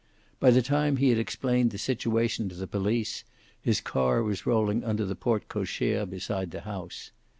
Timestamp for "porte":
5.13-5.47